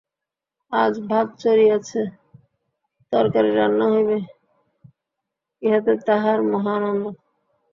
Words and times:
আজ 0.71 0.93
ভাত 1.09 1.27
চড়িয়াছে, 1.39 2.01
তরকারি 3.13 3.51
রান্না 3.55 3.85
হইবে, 3.89 4.17
ইহাতে 5.61 5.93
তাহার 6.07 6.39
মহা 6.51 6.71
আনন্দ। 6.75 7.05